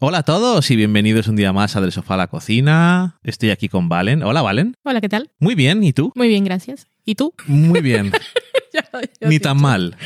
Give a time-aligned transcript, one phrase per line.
[0.00, 3.18] Hola a todos y bienvenidos un día más a Del Sofá a la Cocina.
[3.24, 4.22] Estoy aquí con Valen.
[4.22, 4.74] Hola, Valen.
[4.84, 5.30] Hola, ¿qué tal?
[5.40, 6.12] Muy bien, ¿y tú?
[6.14, 6.86] Muy bien, gracias.
[7.04, 7.34] ¿Y tú?
[7.46, 8.12] Muy bien.
[8.70, 8.84] Ya
[9.26, 9.96] Ni tan mal,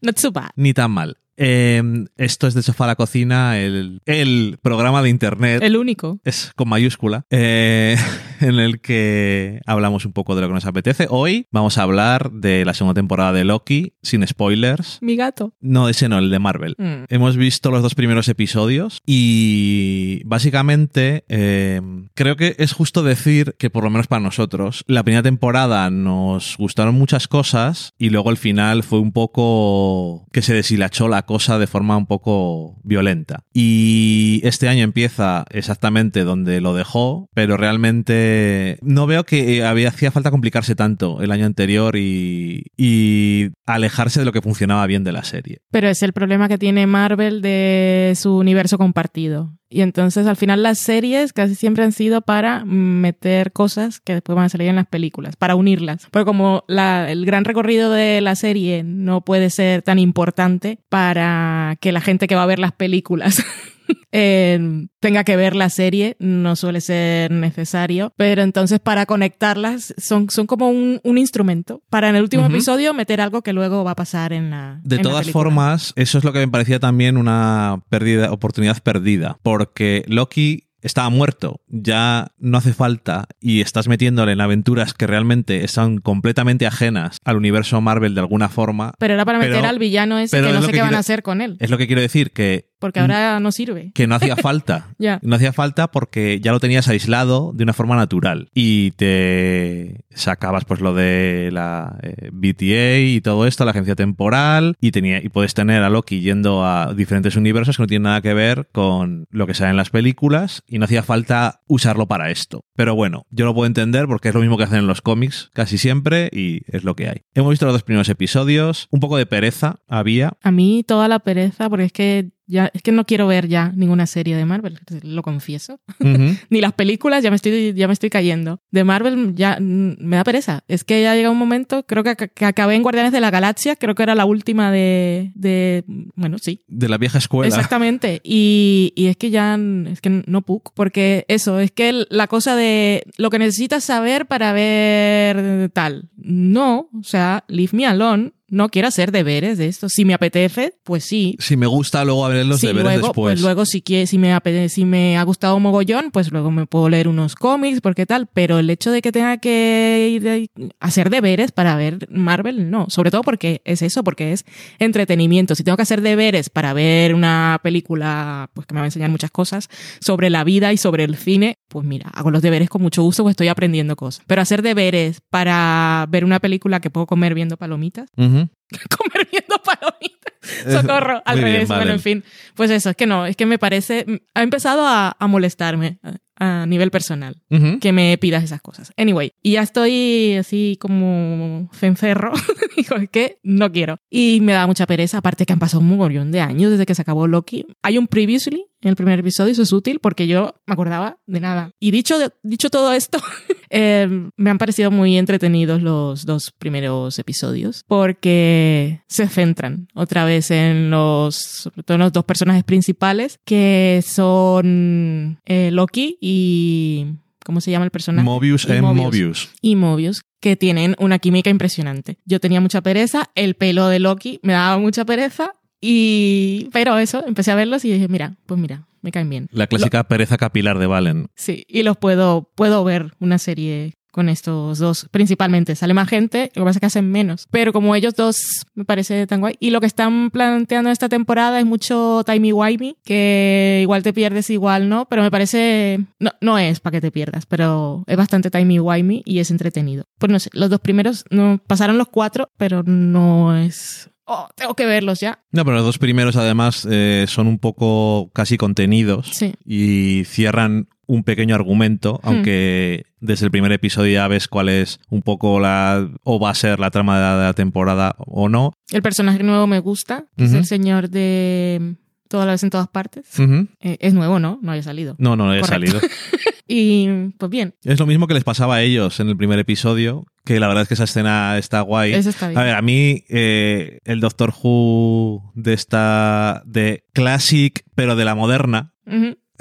[0.00, 0.50] Not so bad.
[0.54, 1.16] ni tan mal.
[1.36, 1.82] Eh,
[2.16, 5.62] esto es Del Sofá a la Cocina, el, el programa de internet.
[5.62, 6.20] El único.
[6.24, 7.96] es con mayúscula, eh,
[8.40, 11.06] en el que hablamos un poco de lo que nos apetece.
[11.10, 14.98] Hoy vamos a hablar de la segunda temporada de Loki, sin spoilers.
[15.00, 15.54] Mi gato.
[15.60, 16.74] No, ese no, el de Marvel.
[16.78, 17.04] Mm.
[17.08, 21.80] Hemos visto los dos primeros episodios y básicamente eh,
[22.14, 26.56] creo que es justo decir que por lo menos para nosotros la primera temporada nos
[26.56, 31.58] gustaron muchas cosas y luego el final fue un poco que se deshilachó la cosa
[31.58, 33.40] de forma un poco violenta.
[33.52, 40.10] Y este año empieza exactamente donde lo dejó, pero realmente no veo que había, hacía
[40.10, 45.12] falta complicarse tanto el año anterior y, y alejarse de lo que funcionaba bien de
[45.12, 45.60] la serie.
[45.70, 49.52] Pero es el problema que tiene Marvel de su universo compartido.
[49.70, 54.36] Y entonces al final las series casi siempre han sido para meter cosas que después
[54.36, 56.06] van a salir en las películas, para unirlas.
[56.10, 61.76] Porque como la- el gran recorrido de la serie no puede ser tan importante para
[61.80, 63.34] que la gente que va a ver las películas
[64.12, 68.12] eh, tenga que ver la serie, no suele ser necesario.
[68.16, 72.94] Pero entonces para conectarlas son, son como un, un instrumento para en el último episodio
[72.94, 74.80] meter algo que luego va a pasar en la...
[74.84, 79.38] De en todas formas, eso es lo que me parecía también una pérdida, oportunidad perdida,
[79.42, 85.64] porque Loki estaba muerto, ya no hace falta y estás metiéndole en aventuras que realmente
[85.64, 88.92] están completamente ajenas al universo Marvel de alguna forma.
[88.98, 91.22] Pero era para meter Pero- al villano ese que no sé qué van a hacer
[91.22, 91.56] con él.
[91.58, 93.92] Es lo que quiero decir, que, Porque ahora no sirve.
[93.94, 94.88] que no hacía falta.
[94.98, 95.20] Ya.
[95.22, 100.66] No hacía falta porque ya lo tenías aislado de una forma natural y te sacabas
[100.66, 105.30] pues lo de la eh, BTA y todo esto, la agencia temporal y tenía y
[105.30, 109.24] puedes tener a Loki yendo a diferentes universos que no tienen nada que ver con
[109.30, 112.66] lo que sale en las películas y no hacía falta usarlo para esto.
[112.76, 115.48] Pero bueno, yo lo puedo entender porque es lo mismo que hacen en los cómics
[115.54, 117.22] casi siempre y es lo que hay.
[117.34, 121.20] Hemos visto los dos primeros episodios, un poco de pereza había, A mí toda la
[121.20, 124.78] pereza, porque es que ya es que no quiero ver ya ninguna serie de Marvel,
[125.02, 125.80] lo confieso.
[126.00, 126.36] Ujú.
[126.50, 128.60] Ni las películas, ya me estoy, ya me estoy cayendo.
[128.70, 130.64] De Marvel ya me da pereza.
[130.68, 133.76] Es que ya llega un momento, creo que, que acabé en Guardianes de la Galaxia,
[133.76, 135.84] creo que era la última de, de
[136.14, 137.48] bueno, sí, de la vieja escuela.
[137.48, 138.20] Exactamente.
[138.22, 139.58] Y, y es que ya
[139.90, 140.72] es que no puc.
[140.74, 146.10] Porque eso, es que la cosa de lo que necesitas saber para ver tal.
[146.16, 148.32] No, o sea, leave me alone.
[148.54, 149.88] No quiero hacer deberes de esto.
[149.88, 151.36] Si me apetece, pues sí.
[151.40, 153.32] Si me gusta luego a ver los Sí, deberes luego, después.
[153.34, 156.66] pues luego si, quiere, si, me apete- si me ha gustado mogollón, pues luego me
[156.66, 160.50] puedo leer unos cómics, porque tal, pero el hecho de que tenga que ir de-
[160.80, 164.44] hacer deberes para ver Marvel, no, sobre todo porque es eso, porque es
[164.78, 165.54] entretenimiento.
[165.54, 169.10] Si tengo que hacer deberes para ver una película, pues que me va a enseñar
[169.10, 169.68] muchas cosas
[170.00, 173.22] sobre la vida y sobre el cine, pues mira, hago los deberes con mucho gusto,
[173.24, 174.22] pues estoy aprendiendo cosas.
[174.26, 178.08] Pero hacer deberes para ver una película que puedo comer viendo palomitas,
[178.44, 178.82] Ujú.
[178.98, 180.34] comer viendo palomitas.
[180.82, 181.68] Socorro, al Muy bien, revés.
[181.68, 181.80] vale.
[181.82, 182.24] Bueno, en fin.
[182.54, 184.04] Pues eso, es que no, es que me parece.
[184.34, 187.78] Ha empezado a, a molestarme a, a nivel personal Ujú.
[187.80, 188.92] que me pidas esas cosas.
[188.98, 192.32] Anyway, y ya estoy así como cencerro.
[192.76, 193.96] Digo, es que no quiero.
[194.10, 196.94] Y me da mucha pereza, aparte que han pasado un mogollón de años desde que
[196.94, 197.66] se acabó Loki.
[197.82, 201.40] Hay un previously en el primer episodio, eso es útil porque yo me acordaba de
[201.40, 201.70] nada.
[201.80, 203.18] Y dicho, dicho todo esto,
[203.70, 210.50] eh, me han parecido muy entretenidos los dos primeros episodios porque se centran otra vez
[210.50, 217.06] en los, sobre todo en los dos personajes principales que son eh, Loki y
[217.44, 218.24] ¿cómo se llama el personaje?
[218.24, 219.50] Mobius Y en Mobius.
[219.62, 222.18] y Mobius, que tienen una química impresionante.
[222.26, 225.52] Yo tenía mucha pereza, el pelo de Loki me daba mucha pereza,
[225.86, 229.48] y pero eso, empecé a verlos y dije, mira, pues mira, me caen bien.
[229.52, 231.26] La clásica pereza capilar de Valen.
[231.34, 235.76] Sí, y los puedo, puedo ver una serie con estos dos, principalmente.
[235.76, 237.48] Sale más gente, lo que pasa es que hacen menos.
[237.50, 239.56] Pero como ellos dos, me parece tan guay.
[239.60, 244.88] Y lo que están planteando esta temporada es mucho timey-wimey, que igual te pierdes, igual
[244.88, 245.98] no, pero me parece...
[246.18, 250.04] No, no es para que te pierdas, pero es bastante timey-wimey y es entretenido.
[250.18, 254.08] Pues no sé, los dos primeros no pasaron los cuatro, pero no es...
[254.26, 255.40] Oh, tengo que verlos ya.
[255.52, 259.52] No, pero los dos primeros además eh, son un poco casi contenidos Sí.
[259.64, 262.28] y cierran un pequeño argumento, Hmm.
[262.28, 266.54] aunque desde el primer episodio ya ves cuál es un poco la o va a
[266.54, 268.72] ser la trama de la, de la temporada o no.
[268.90, 272.88] El personaje nuevo me gusta, que es el señor de Toda la vez en todas
[272.88, 273.26] partes.
[273.38, 274.58] Eh, es nuevo, ¿no?
[274.62, 275.14] No había salido.
[275.18, 275.66] No, no, no Correcto.
[275.68, 276.00] salido.
[276.66, 277.06] Y
[277.36, 280.60] pues bien, Es lo mismo que les pasaba a ellos en el primer episodio, que
[280.60, 282.12] la verdad es que esa escena está guay.
[282.14, 282.58] eso está bien.
[282.58, 288.34] A ver, a mí eh, el Doctor Who de esta de Classic, pero de la
[288.34, 288.92] moderna.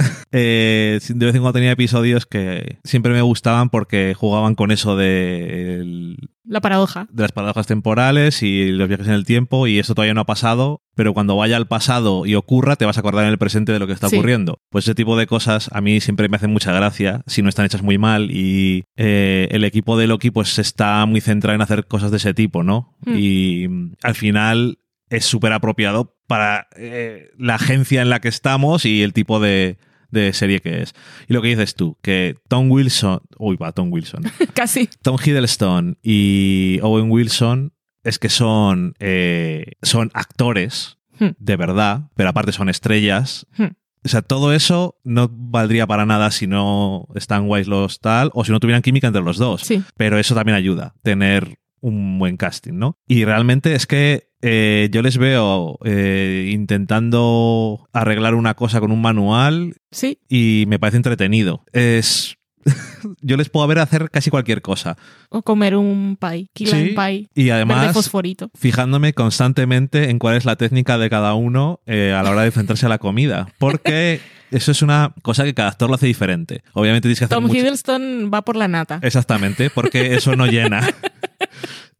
[0.35, 4.95] Eh, de vez en cuando tenía episodios que siempre me gustaban porque jugaban con eso
[4.95, 7.05] de, el- La paradoja.
[7.11, 10.25] de las paradojas temporales y los viajes en el tiempo y eso todavía no ha
[10.25, 13.71] pasado, pero cuando vaya al pasado y ocurra te vas a acordar en el presente
[13.73, 14.15] de lo que está Sí.
[14.15, 14.57] ocurriendo.
[14.71, 17.67] Pues ese tipo de cosas a mí siempre me hacen mucha gracia si no están
[17.67, 21.85] hechas muy mal y eh, el equipo de Loki pues está muy centrado en hacer
[21.85, 22.97] cosas de ese tipo, ¿no?
[23.05, 23.15] Hmm.
[23.15, 24.79] Y mm, al final
[25.11, 29.77] es súper apropiado para eh, la agencia en la que estamos y el tipo de,
[30.13, 30.93] de serie que es.
[31.27, 34.23] Y lo que dices tú, que Tom Wilson, uy, va, Tom Wilson,
[34.53, 34.87] Casi.
[35.01, 37.73] Tom Hiddleston y Owen Wilson
[38.03, 41.29] es que son, eh, son actores Hmm.
[41.37, 43.45] de verdad, pero aparte son estrellas.
[43.57, 43.73] Hmm.
[44.05, 48.43] O sea, todo eso no valdría para nada si no están guays los tal o
[48.43, 49.61] si no tuvieran química entre los dos.
[49.61, 49.81] Sí.
[49.95, 52.97] Pero eso también ayuda, tener un buen casting, ¿no?
[53.07, 59.01] Y realmente es que eh, yo les veo eh, intentando arreglar una cosa con un
[59.01, 60.19] manual Sí.
[60.29, 61.63] y me parece entretenido.
[61.73, 62.37] Es.
[63.21, 64.95] Yo les puedo ver hacer casi cualquier cosa.
[65.27, 66.47] O comer un pie.
[66.53, 67.27] Key Sí, pie.
[67.35, 68.49] Y además, fosforito.
[68.55, 72.47] fijándome constantemente en cuál es la técnica de cada uno eh, a la hora de
[72.47, 73.49] enfrentarse a la comida.
[73.59, 74.21] Porque
[74.51, 76.63] eso es una cosa que cada actor lo hace diferente.
[76.71, 78.99] Obviamente tienes que hacer Tom mucho- Hiddleston va por la nata.
[79.03, 80.87] Exactamente, porque eso no llena.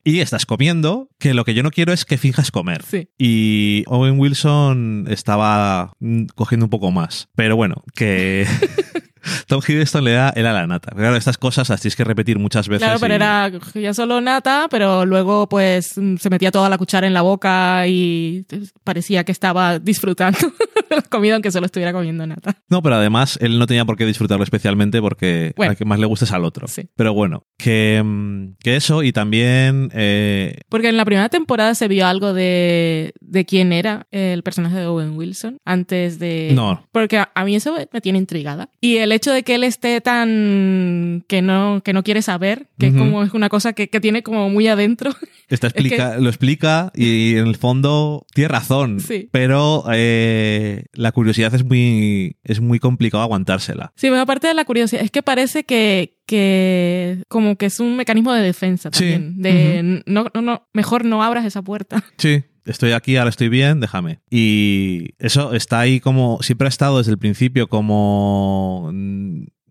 [0.04, 2.84] Y estás comiendo, que lo que yo no quiero es que finjas comer.
[2.84, 3.10] Sí.
[3.18, 7.30] Y Owen Wilson estaba mm, cogiendo un poco más.
[7.36, 8.46] Pero bueno, que
[9.48, 10.94] Tom Hiddleston le da era la nata.
[10.96, 12.84] Claro, estas cosas las tienes que repetir muchas veces.
[12.84, 15.88] Claro, pero y- era ya solo nata, pero luego pues
[16.20, 18.46] se metía toda la cuchara en la boca y
[18.84, 20.38] parecía que estaba disfrutando
[21.10, 22.58] comida aunque solo estuviera comiendo nata.
[22.70, 25.72] No, pero además él no tenía por qué disfrutarlo especialmente porque Bueno.
[25.72, 26.68] al que más le gusta es al otro.
[26.68, 26.90] Sí.
[26.96, 29.90] Pero bueno, que, mm, que eso y también...
[29.94, 34.78] eh, Porque en la primera temporada se vio algo de, de quién era el personaje
[34.78, 36.52] de Owen Wilson antes de...
[36.54, 36.88] No.
[36.92, 38.70] Porque a, a mí eso me tiene intrigada.
[38.82, 41.24] Y el hecho de que él esté tan...
[41.28, 42.98] que no, que no quiere saber, que Ujú.
[43.00, 45.12] como es una cosa que, que tiene como muy adentro.
[45.50, 49.30] Está explica, lo explica y en el fondo tiene razón, Sí.
[49.32, 53.94] pero eh, la curiosidad es muy, es muy complicado aguantársela.
[53.96, 57.96] Sí, pero aparte de la curiosidad, es que parece que, que como que es un
[57.96, 59.12] mecanismo de defensa Sí.
[59.14, 59.42] también.
[59.42, 62.04] De no, no, no, mejor no abras esa puerta.
[62.18, 62.44] Sí.
[62.66, 64.22] Estoy aquí, ahora estoy bien, déjame.
[64.30, 68.90] Y eso está ahí como, siempre ha estado desde el principio como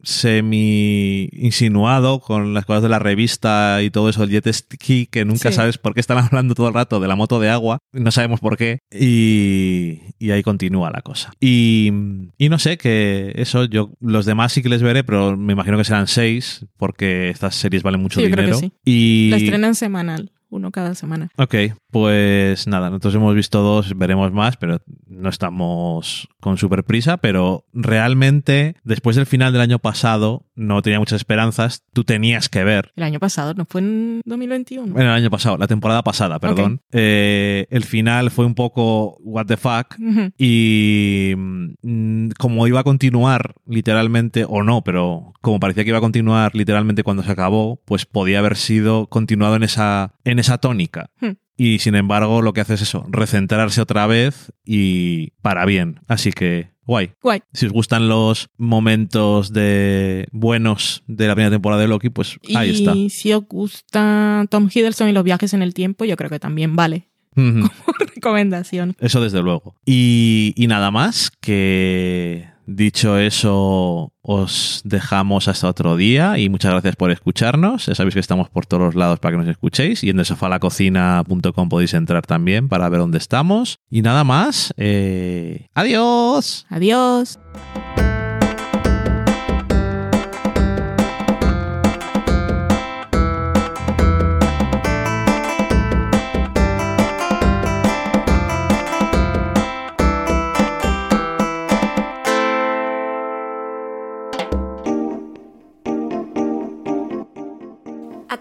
[0.03, 5.25] semi insinuado con las cosas de la revista y todo eso, el jet ski, que
[5.25, 5.57] nunca Sí.
[5.57, 8.41] sabes por qué están hablando todo el rato de la moto de agua, no sabemos
[8.41, 11.31] por qué, y, y ahí continúa la cosa.
[11.41, 11.91] Y,
[12.39, 15.77] y no sé, que eso, yo los demás sí que les veré, pero me imagino
[15.79, 18.61] que serán seis, porque estas series valen mucho Sí, yo creo dinero.
[18.61, 18.73] que sí.
[18.85, 21.31] Y La estrenan semanal, uno cada semana.
[21.37, 21.55] Ok,
[21.91, 24.81] pues nada, nosotros hemos visto dos, veremos más, pero
[25.23, 30.99] no estamos con super prisa, pero realmente después del final del año pasado no tenía
[30.99, 32.93] muchas esperanzas, tú tenías que ver.
[32.97, 34.93] El año pasado, ¿no fue en 2021?
[34.93, 36.81] Bueno, el año pasado, la temporada pasada, perdón.
[36.91, 39.97] Eh, el final fue un poco what the fuck.
[40.37, 46.03] Y mm, como iba a continuar literalmente, o no, pero como parecía que iba a
[46.03, 51.11] continuar literalmente cuando se acabó, pues podía haber sido continuado en esa, en esa tónica.
[51.21, 51.33] Hmm.
[51.57, 56.01] Y sin embargo, lo que hace es eso, recentrarse otra vez y para bien.
[56.09, 57.13] Así que, guay.
[57.23, 57.41] Guay.
[57.53, 62.71] Si os gustan los momentos de buenos de la primera temporada de Loki, pues ahí
[62.71, 62.95] y está.
[63.11, 66.75] si os gusta Tom Hiddleston y los viajes en el tiempo, yo creo que también
[66.75, 68.95] vale por recomendación.
[68.99, 69.77] Eso desde luego.
[69.87, 76.97] Y, y nada más, que dicho eso, os dejamos hasta otro día y muchas gracias
[76.97, 77.87] por escucharnos.
[77.87, 81.95] Ya sabéis que estamos por todos lados para que nos escuchéis y en desafalacocina.com podéis
[81.95, 83.79] entrar también para ver dónde estamos.
[83.91, 86.67] Y nada más, eh, adiós.
[86.69, 87.39] Adiós.